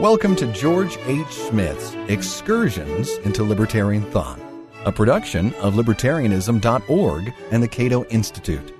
[0.00, 1.28] Welcome to George H.
[1.28, 4.40] Smith's Excursions into Libertarian Thought,
[4.84, 8.74] a production of libertarianism.org and the Cato Institute.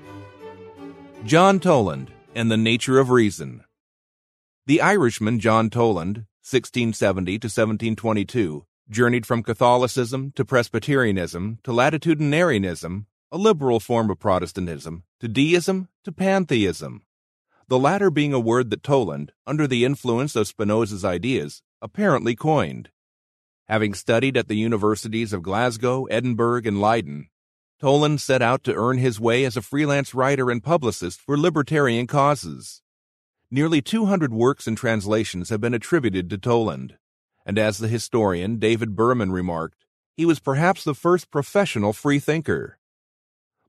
[1.25, 3.63] John Toland and the Nature of Reason.
[4.67, 13.39] The Irishman John Toland, 1670 to 1722, journeyed from Catholicism to Presbyterianism to latitudinarianism, a
[13.39, 17.03] liberal form of Protestantism, to deism to pantheism
[17.69, 22.91] the latter being a word that Toland, under the influence of Spinoza's ideas, apparently coined.
[23.69, 27.29] Having studied at the universities of Glasgow, Edinburgh, and Leiden,
[27.81, 32.07] Toland set out to earn his way as a freelance writer and publicist for libertarian
[32.07, 32.83] causes.
[33.51, 36.97] Nearly 200 works and translations have been attributed to Toland,
[37.47, 39.85] and as the historian David Berman remarked,
[40.17, 42.79] he was perhaps the first professional freethinker.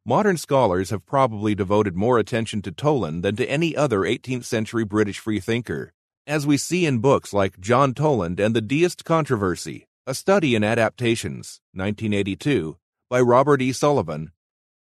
[0.07, 4.83] Modern scholars have probably devoted more attention to Toland than to any other 18th century
[4.83, 5.93] British freethinker,
[6.27, 10.63] as we see in books like John Toland and the Deist Controversy, A Study in
[10.63, 12.77] Adaptations, 1982,
[13.09, 13.71] by Robert E.
[13.71, 14.31] Sullivan,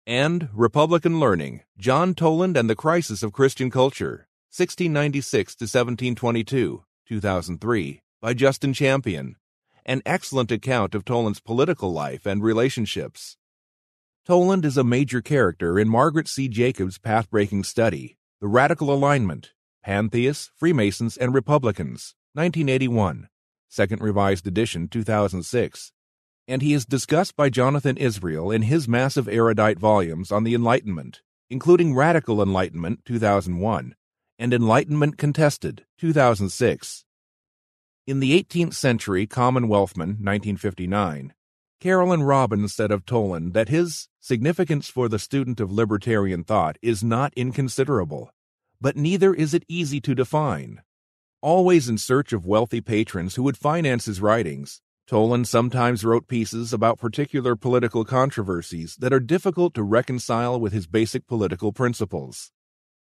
[0.06, 8.00] and Republican Learning, John Toland and the Crisis of Christian Culture, 1696 to 1722, 2003,
[8.22, 9.36] by Justin Champion,
[9.84, 13.36] an excellent account of Toland's political life and relationships.
[14.24, 16.46] Toland is a major character in Margaret C.
[16.46, 19.52] Jacobs' path-breaking study, The Radical Enlightenment,
[19.84, 23.28] Pantheists, Freemasons, and Republicans, 1981,
[23.68, 25.92] second revised edition, 2006,
[26.46, 31.20] and he is discussed by Jonathan Israel in his massive erudite volumes on the Enlightenment,
[31.50, 33.96] including Radical Enlightenment, 2001,
[34.38, 37.04] and Enlightenment Contested, 2006.
[38.06, 41.34] In the 18th century Commonwealthman, 1959,
[41.82, 47.02] Caroline Robbins said of Toland that his significance for the student of libertarian thought is
[47.02, 48.30] not inconsiderable,
[48.80, 50.82] but neither is it easy to define.
[51.40, 56.72] Always in search of wealthy patrons who would finance his writings, Toland sometimes wrote pieces
[56.72, 62.52] about particular political controversies that are difficult to reconcile with his basic political principles.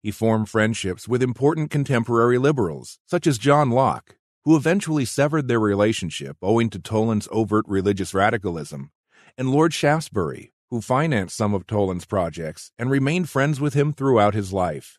[0.05, 4.18] He formed friendships with important contemporary liberals, such as John Locke,
[4.49, 8.91] who eventually severed their relationship owing to Toland's overt religious radicalism,
[9.37, 14.33] and Lord Shaftesbury, who financed some of Toland's projects and remained friends with him throughout
[14.33, 14.99] his life.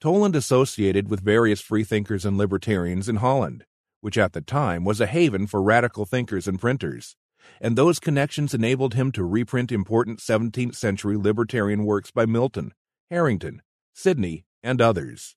[0.00, 3.64] Toland associated with various freethinkers and libertarians in Holland,
[4.00, 7.14] which at the time was a haven for radical thinkers and printers,
[7.60, 12.74] and those connections enabled him to reprint important 17th century libertarian works by Milton,
[13.10, 13.62] Harrington,
[13.94, 15.36] Sidney, and others.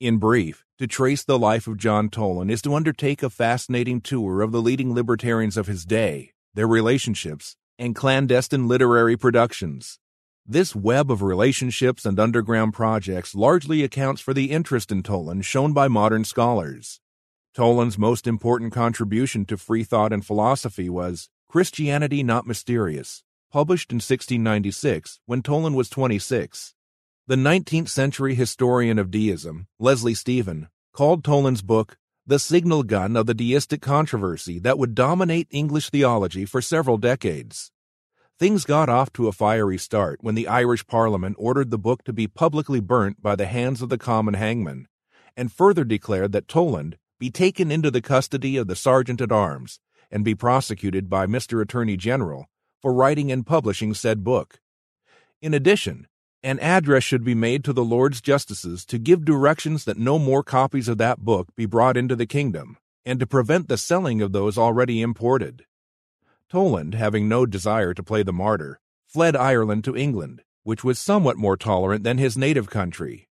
[0.00, 4.42] In brief, to trace the life of John Toland is to undertake a fascinating tour
[4.42, 9.98] of the leading libertarians of his day, their relationships, and clandestine literary productions.
[10.44, 15.72] This web of relationships and underground projects largely accounts for the interest in Toland shown
[15.72, 17.00] by modern scholars.
[17.54, 23.96] Toland's most important contribution to free thought and philosophy was Christianity Not Mysterious, published in
[23.96, 26.74] 1696 when Toland was 26.
[27.28, 33.26] The 19th century historian of deism, Leslie Stephen, called Toland's book the signal gun of
[33.26, 37.72] the deistic controversy that would dominate English theology for several decades.
[38.38, 42.12] Things got off to a fiery start when the Irish Parliament ordered the book to
[42.12, 44.86] be publicly burnt by the hands of the common hangman,
[45.36, 49.80] and further declared that Toland be taken into the custody of the Sergeant at Arms
[50.12, 51.60] and be prosecuted by Mr.
[51.60, 52.48] Attorney General
[52.80, 54.60] for writing and publishing said book.
[55.42, 56.06] In addition,
[56.46, 60.44] an address should be made to the Lords Justices to give directions that no more
[60.44, 64.30] copies of that book be brought into the kingdom, and to prevent the selling of
[64.30, 65.64] those already imported.
[66.48, 71.36] Toland, having no desire to play the martyr, fled Ireland to England, which was somewhat
[71.36, 73.28] more tolerant than his native country.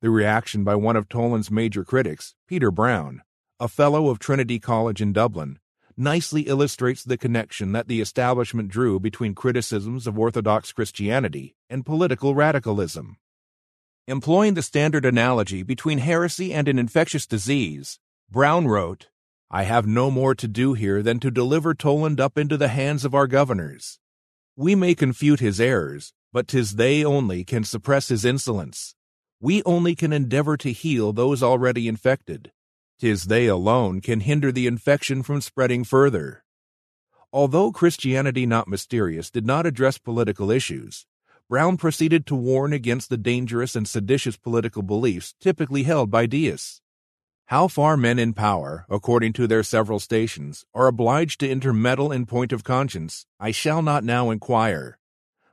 [0.00, 3.20] The reaction by one of Toland's major critics, Peter Browne,
[3.60, 5.58] a fellow of Trinity College in Dublin,
[5.98, 12.34] nicely illustrates the connection that the establishment drew between criticisms of Orthodox Christianity and political
[12.34, 13.16] radicalism.
[14.06, 17.98] Employing the standard analogy between heresy and an infectious disease,
[18.30, 19.08] Browne wrote,
[19.50, 23.04] I have no more to do here than to deliver Toland up into the hands
[23.04, 23.98] of our governors.
[24.56, 28.94] We may confute his errors, but 'tis they only can suppress his insolence.
[29.40, 32.52] We only can endeavor to heal those already infected,
[32.98, 36.42] 'Tis they alone can hinder the infection from spreading further.
[37.32, 41.06] Although Christianity Not Mysterious did not address political issues,
[41.48, 46.80] Browne proceeded to warn against the dangerous and seditious political beliefs typically held by deists.
[47.46, 52.26] How far men in power, according to their several stations, are obliged to intermeddle in
[52.26, 54.98] point of conscience, I shall not now inquire.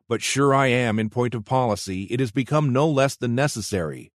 [0.09, 4.11] But sure I am in point of policy it has become no less than necessary.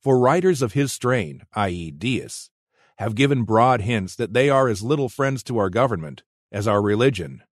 [0.00, 2.50] For writers of his strain, i.e., deists,
[2.98, 6.82] have given broad hints that they are as little friends to our government as our
[6.82, 7.42] religion.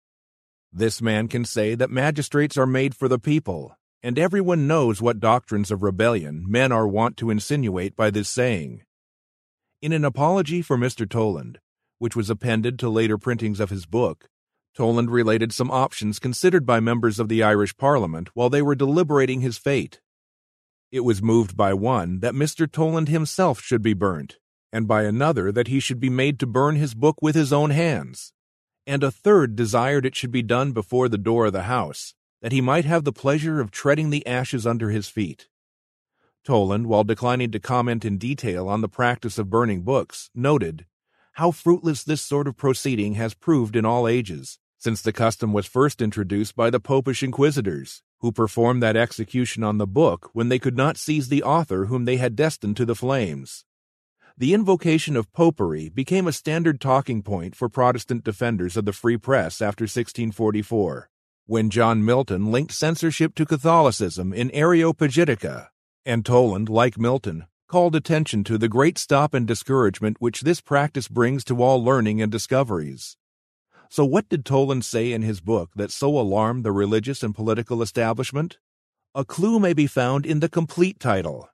[0.72, 5.20] This man can say that magistrates are made for the people, and everyone knows what
[5.20, 8.82] doctrines of rebellion men are wont to insinuate by this saying.
[9.82, 11.08] In an apology for Mr.
[11.08, 11.58] Toland,
[11.98, 14.28] which was appended to later printings of his book,
[14.74, 19.40] Toland related some options considered by members of the Irish Parliament while they were deliberating
[19.40, 20.00] his fate.
[20.92, 22.70] It was moved by one that Mr.
[22.70, 24.38] Toland himself should be burnt,
[24.72, 27.70] and by another that he should be made to burn his book with his own
[27.70, 28.32] hands,
[28.86, 32.52] and a third desired it should be done before the door of the house, that
[32.52, 35.48] he might have the pleasure of treading the ashes under his feet.
[36.44, 40.86] Toland, while declining to comment in detail on the practice of burning books, noted
[41.34, 45.66] how fruitless this sort of proceeding has proved in all ages, since the custom was
[45.66, 50.58] first introduced by the popish inquisitors, who performed that execution on the book when they
[50.58, 53.64] could not seize the author whom they had destined to the flames.
[54.40, 59.18] The invocation of popery became a standard talking point for Protestant defenders of the free
[59.18, 61.10] press after 1644,
[61.44, 65.68] when John Milton linked censorship to Catholicism in Areopagitica,
[66.06, 71.06] and Toland, like Milton, called attention to the great stop and discouragement which this practice
[71.06, 73.18] brings to all learning and discoveries.
[73.90, 77.82] So, what did Toland say in his book that so alarmed the religious and political
[77.82, 78.56] establishment?
[79.14, 81.50] A clue may be found in the complete title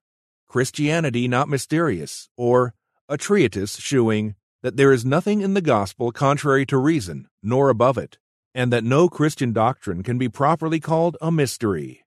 [0.48, 2.74] Christianity Not Mysterious, or
[3.08, 7.98] a treatise shewing that there is nothing in the gospel contrary to reason, nor above
[7.98, 8.18] it,
[8.54, 12.04] and that no Christian doctrine can be properly called a mystery.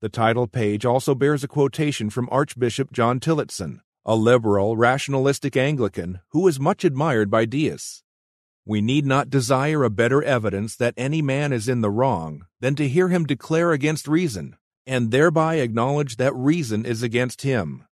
[0.00, 6.20] The title page also bears a quotation from Archbishop John Tillotson, a liberal, rationalistic Anglican
[6.28, 8.02] who was much admired by deists.
[8.66, 12.74] We need not desire a better evidence that any man is in the wrong than
[12.76, 17.84] to hear him declare against reason, and thereby acknowledge that reason is against him.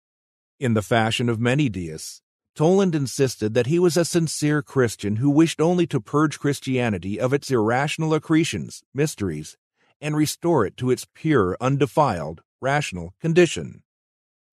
[0.60, 2.22] In the fashion of many deists,
[2.54, 7.32] Toland insisted that he was a sincere Christian who wished only to purge Christianity of
[7.32, 9.56] its irrational accretions, mysteries,
[10.00, 13.82] and restore it to its pure, undefiled, rational condition.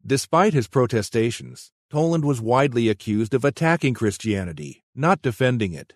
[0.05, 5.95] Despite his protestations, Toland was widely accused of attacking Christianity, not defending it.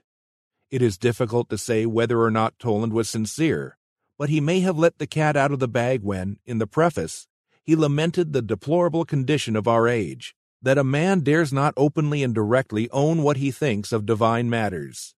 [0.69, 3.77] It is difficult to say whether or not Toland was sincere,
[4.23, 7.27] but he may have let the cat out of the bag when, in the preface,
[7.61, 12.33] he lamented the deplorable condition of our age, that a man dares not openly and
[12.33, 15.13] directly own what he thinks of divine matters.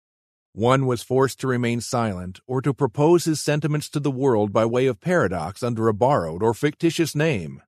[0.54, 4.66] One was forced to remain silent or to propose his sentiments to the world by
[4.66, 7.62] way of paradox under a borrowed or fictitious name.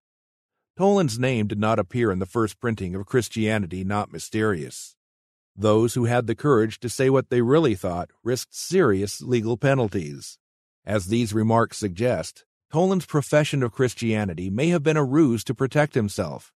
[0.77, 4.95] Toland's name did not appear in the first printing of Christianity Not Mysterious.
[5.53, 10.37] Those who had the courage to say what they really thought risked serious legal penalties.
[10.85, 15.95] As these remarks suggest, Toland's profession of Christianity may have been a ruse to protect
[15.95, 16.53] himself.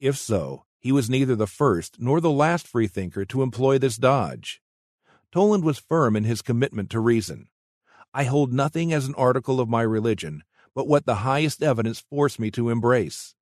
[0.00, 4.60] If so, he was neither the first nor the last freethinker to employ this dodge.
[5.30, 7.48] Toland was firm in his commitment to reason.
[8.12, 10.42] I hold nothing as an article of my religion
[10.74, 13.34] but what the highest evidence forced me to embrace.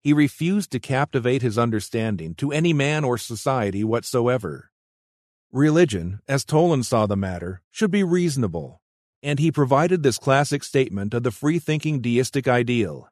[0.00, 4.70] He refused to captivate his understanding to any man or society whatsoever.
[5.52, 8.80] Religion, as Toland saw the matter, should be reasonable,
[9.26, 13.08] and he provided this classic statement of the free thinking deistic ideal.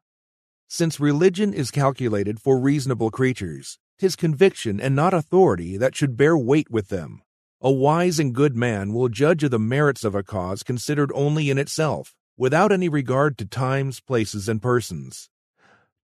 [0.69, 6.37] Since religion is calculated for reasonable creatures, 'tis conviction and not authority that should bear
[6.37, 7.21] weight with them.
[7.59, 11.49] A wise and good man will judge of the merits of a cause considered only
[11.49, 15.29] in itself, without any regard to times, places, and persons.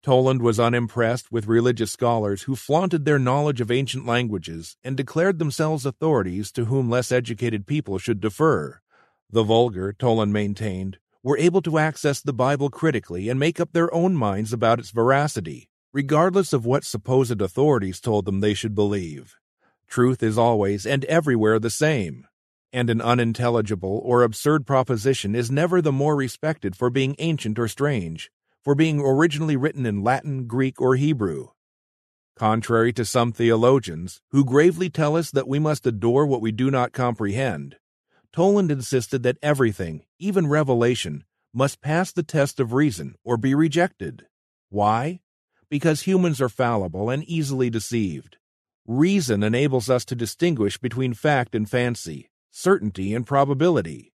[0.03, 5.39] Toland was unimpressed with religious scholars who flaunted their knowledge of ancient languages and declared
[5.39, 8.81] themselves authorities to whom less educated people should defer.
[9.33, 13.93] The vulgar, Toland maintained, were able to access the Bible critically and make up their
[13.93, 19.35] own minds about its veracity, regardless of what supposed authorities told them they should believe.
[19.88, 22.27] Truth is always and everywhere the same,
[22.73, 27.69] and an unintelligible or absurd proposition is never the more respected for being ancient or
[27.69, 28.29] strange,
[28.61, 31.47] for being originally written in Latin, Greek, or Hebrew.
[32.35, 36.69] Contrary to some theologians, who gravely tell us that we must adore what we do
[36.69, 37.77] not comprehend,
[38.33, 44.25] Toland insisted that everything, even revelation, must pass the test of reason or be rejected.
[44.69, 45.19] Why?
[45.69, 48.38] Because humans are fallible and easily deceived.
[48.88, 54.13] Reason enables us to distinguish between fact and fancy, certainty and probability.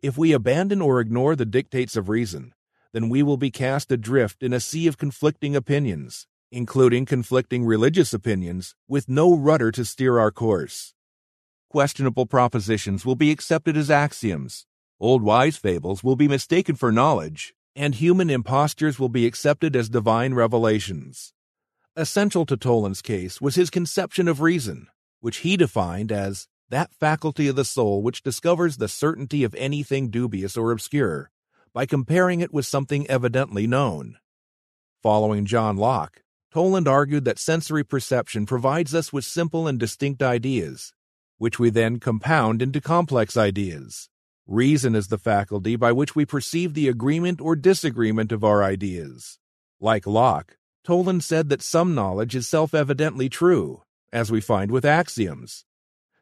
[0.00, 2.54] If we abandon or ignore the dictates of reason,
[2.92, 8.14] then we will be cast adrift in a sea of conflicting opinions, including conflicting religious
[8.14, 10.94] opinions, with no rudder to steer our course.
[11.70, 14.66] Questionable propositions will be accepted as axioms,
[14.98, 19.88] old wise fables will be mistaken for knowledge, and human impostures will be accepted as
[19.88, 21.32] divine revelations.
[21.94, 24.88] Essential to Toland's case was his conception of reason,
[25.20, 30.10] which he defined as that faculty of the soul which discovers the certainty of anything
[30.10, 31.30] dubious or obscure
[31.72, 34.16] by comparing it with something evidently known.
[35.04, 40.92] Following John Locke, Toland argued that sensory perception provides us with simple and distinct ideas,
[41.40, 44.10] which we then compound into complex ideas.
[44.46, 49.38] Reason is the faculty by which we perceive the agreement or disagreement of our ideas.
[49.80, 53.80] Like Locke, Toland said that some knowledge is self evidently true,
[54.12, 55.64] as we find with axioms.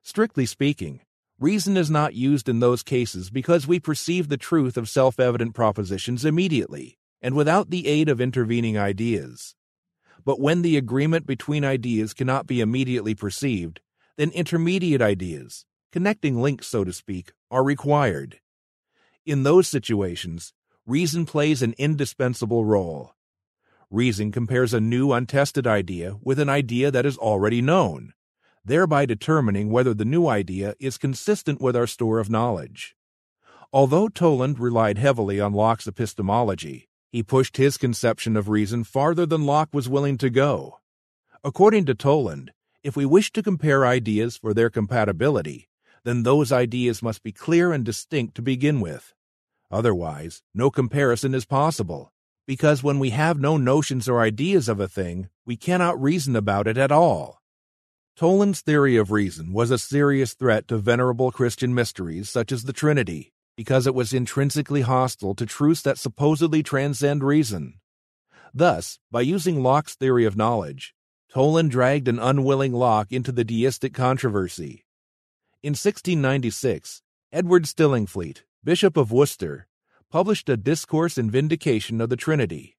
[0.05, 1.01] Strictly speaking,
[1.41, 5.53] reason is not used in those cases because we perceive the truth of self evident
[5.53, 9.57] propositions immediately and without the aid of intervening ideas.
[10.25, 13.81] But when the agreement between ideas cannot be immediately perceived,
[14.19, 18.41] then intermediate ideas, connecting links so to speak, are required.
[19.25, 20.53] In those situations,
[20.85, 23.15] reason plays an indispensable role.
[23.91, 28.13] Reason compares a new untested idea with an idea that is already known,
[28.65, 32.97] thereby determining whether the new idea is consistent with our store of knowledge.
[33.73, 39.47] Although Toland relied heavily on Locke's epistemology, he pushed his conception of reason farther than
[39.47, 40.81] Locke was willing to go.
[41.45, 45.69] According to Toland, if we wish to compare ideas for their compatibility,
[46.05, 49.15] then those ideas must be clear and distinct to begin with.
[49.71, 52.13] Otherwise, no comparison is possible,
[52.47, 56.67] because when we have no notions or ideas of a thing, we cannot reason about
[56.67, 57.43] it at all.
[58.17, 62.73] Toland's theory of reason was a serious threat to venerable Christian mysteries such as the
[62.73, 67.75] Trinity, because it was intrinsically hostile to truths that supposedly transcend reason.
[68.55, 70.95] Thus, by using Locke's theory of knowledge,
[71.31, 74.87] Toland dragged an unwilling Locke into the deistic controversy.
[75.63, 79.67] In 1696, Edward Stillingfleet, Bishop of Worcester,
[80.11, 82.79] published a discourse in vindication of the Trinity.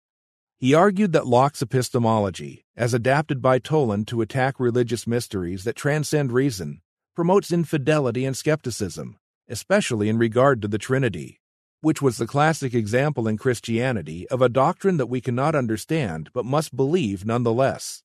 [0.58, 6.32] He argued that Locke's epistemology, as adapted by Toland to attack religious mysteries that transcend
[6.32, 6.82] reason,
[7.16, 11.40] promotes infidelity and skepticism, especially in regard to the Trinity,
[11.82, 16.46] which was the classic example in Christianity of a doctrine that we cannot understand but
[16.46, 18.02] must believe nonetheless.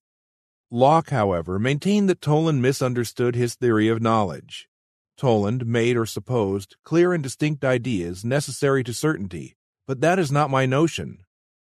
[0.71, 4.67] Locke, however, maintained that Toland misunderstood his theory of knowledge.
[5.15, 9.55] Toland made or supposed clear and distinct ideas necessary to certainty,
[9.87, 11.19] but that is not my notion.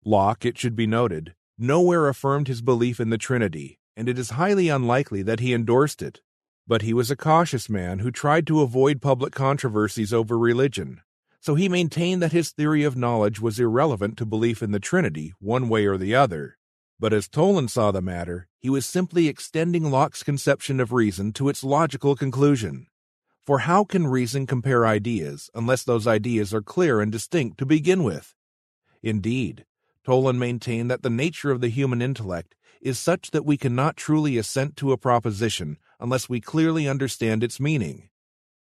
[0.04, 4.30] Locke, it should be noted, nowhere affirmed his belief in the Trinity, and it is
[4.30, 6.20] highly unlikely that he endorsed it.
[6.66, 11.00] But he was a cautious man who tried to avoid public controversies over religion,
[11.40, 15.32] so he maintained that his theory of knowledge was irrelevant to belief in the Trinity
[15.38, 16.58] one way or the other.
[17.00, 21.48] But as Toland saw the matter, he was simply extending Locke's conception of reason to
[21.48, 22.88] its logical conclusion.
[23.46, 28.04] For how can reason compare ideas unless those ideas are clear and distinct to begin
[28.04, 28.34] with?
[29.02, 29.64] Indeed,
[30.04, 34.36] Toland maintained that the nature of the human intellect is such that we cannot truly
[34.36, 38.10] assent to a proposition unless we clearly understand its meaning.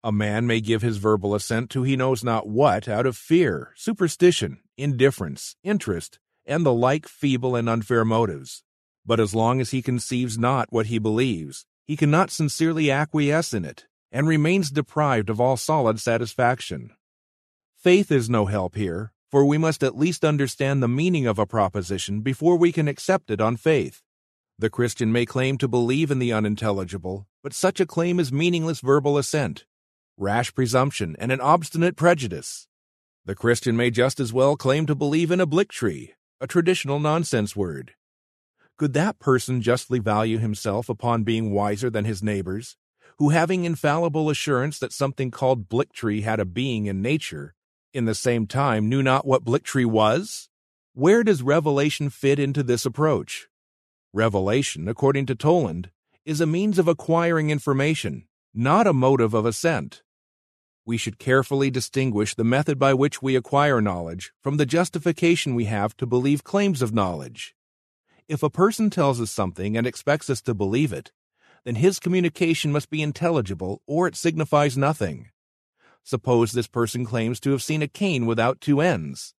[0.04, 3.72] A man may give his verbal assent to he knows not what out of fear,
[3.74, 8.64] superstition, indifference, interest, and the like feeble and unfair motives.
[9.06, 13.64] But as long as he conceives not what he believes, he cannot sincerely acquiesce in
[13.64, 16.90] it, and remains deprived of all solid satisfaction.
[17.76, 21.46] Faith is no help here, for we must at least understand the meaning of a
[21.46, 24.02] proposition before we can accept it on faith.
[24.58, 28.80] The Christian may claim to believe in the unintelligible, but such a claim is meaningless
[28.80, 29.66] verbal assent,
[30.16, 32.66] rash presumption, and an obstinate prejudice.
[33.24, 37.94] The Christian may just as well claim to believe in oblictory, a traditional nonsense word.
[38.76, 42.76] Could that person justly value himself upon being wiser than his neighbors,
[43.18, 47.54] who having infallible assurance that something called Blictri had a being in nature,
[47.92, 50.48] in the same time knew not what Blictri was?
[50.94, 53.48] Where does revelation fit into this approach?
[54.12, 55.90] Revelation, according to Toland,
[56.24, 60.02] is a means of acquiring information, not a motive of assent.
[60.88, 65.66] We should carefully distinguish the method by which we acquire knowledge from the justification we
[65.66, 67.54] have to believe claims of knowledge.
[68.26, 71.12] If a person tells us something and expects us to believe it,
[71.64, 75.28] then his communication must be intelligible or it signifies nothing.
[76.04, 79.34] Suppose this person claims to have seen a cane without two ends.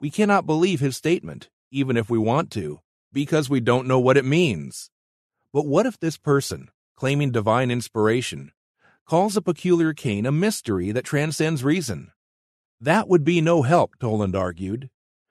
[0.00, 2.80] We cannot believe his statement, even if we want to,
[3.12, 4.90] because we don't know what it means.
[5.52, 8.52] But what if this person, claiming divine inspiration,
[9.06, 12.10] calls a peculiar cane a mystery that transcends reason?
[12.80, 14.90] That would be no help, Toland argued.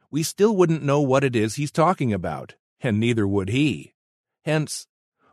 [0.10, 3.94] We still wouldn't know what it is he's talking about, and neither would he.
[4.44, 4.88] Hence,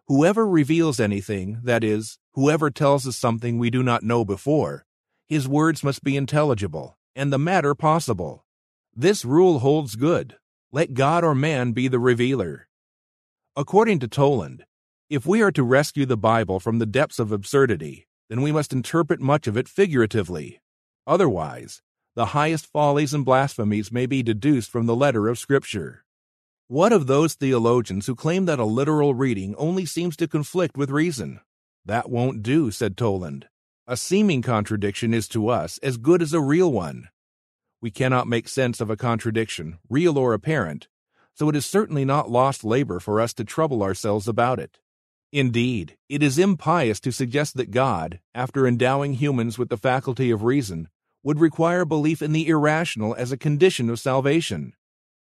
[0.08, 4.84] Whoever reveals anything, that is, whoever tells us something we do not know before,
[5.28, 8.44] his words must be intelligible, and the matter possible.
[8.94, 10.36] This rule holds good.
[10.72, 12.68] Let God or man be the revealer.
[13.54, 14.64] According to Toland,
[15.08, 18.72] if we are to rescue the Bible from the depths of absurdity, then we must
[18.72, 20.58] interpret much of it figuratively.
[21.06, 21.82] Otherwise,
[22.14, 26.06] the highest follies and blasphemies may be deduced from the letter of Scripture.
[26.66, 30.88] What of those theologians who claim that a literal reading only seems to conflict with
[30.88, 31.40] reason?
[31.84, 33.48] That won't do, said Toland.
[33.86, 37.10] A seeming contradiction is to us as good as a real one.
[37.82, 40.88] We cannot make sense of a contradiction, real or apparent,
[41.34, 44.78] so it is certainly not lost labor for us to trouble ourselves about it.
[45.32, 50.42] Indeed, it is impious to suggest that God, after endowing humans with the faculty of
[50.42, 50.88] reason,
[51.22, 54.74] would require belief in the irrational as a condition of salvation.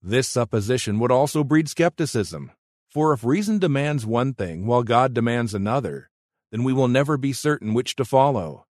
[0.03, 2.51] This supposition would also breed skepticism,
[2.91, 6.11] for if reason demands one thing while God demands another,
[6.51, 8.67] then we will never be certain which to follow.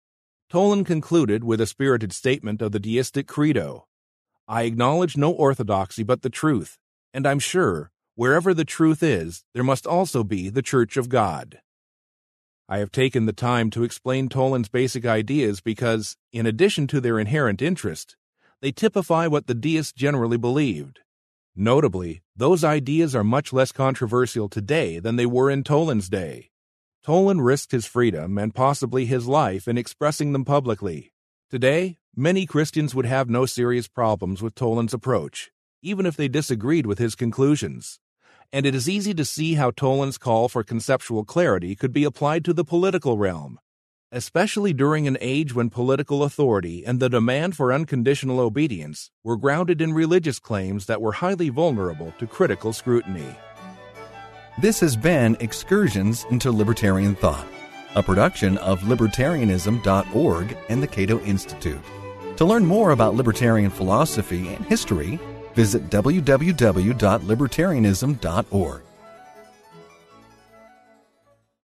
[0.50, 3.86] Toland concluded with a spirited statement of the deistic credo
[4.46, 6.76] I acknowledge no orthodoxy but the truth,
[7.14, 11.58] and I'm sure Wherever the truth is, there must also be the Church of God.
[12.68, 17.18] I have taken the time to explain Toland's basic ideas because, in addition to their
[17.18, 18.16] inherent interest,
[18.60, 21.00] they typify what the deists generally believed.
[21.56, 26.50] Notably, those ideas are much less controversial today than they were in Toland's day.
[27.04, 31.12] Toland risked his freedom and possibly his life in expressing them publicly.
[31.50, 35.50] Today, many Christians would have no serious problems with Toland's approach,
[35.82, 37.98] even if they disagreed with his conclusions
[38.54, 42.44] and it is easy to see how Toland's call for conceptual clarity could be applied
[42.44, 43.58] to the political realm,
[44.12, 49.80] especially during an age when political authority and the demand for unconditional obedience were grounded
[49.80, 53.34] in religious claims that were highly vulnerable to critical scrutiny.
[54.60, 57.48] This has been Excursions into Libertarian Thought,
[57.96, 61.82] a production of libertarianism.org and the Cato Institute.
[62.36, 65.18] To learn more about libertarian philosophy and history,
[65.54, 68.82] visit www.libertarianism.org.